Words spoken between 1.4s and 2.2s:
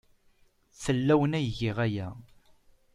giɣ aya.